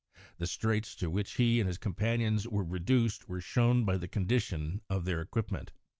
The 0.39 0.47
straits 0.47 0.95
to 0.95 1.11
which 1.11 1.33
he 1.33 1.59
and 1.59 1.67
his 1.67 1.77
companions 1.77 2.47
were 2.47 2.63
reduced 2.63 3.29
were 3.29 3.39
shown 3.39 3.85
by 3.85 3.97
the 3.99 4.07
condition 4.07 4.81
of 4.89 5.05
their 5.05 5.21
equipment. 5.21 5.73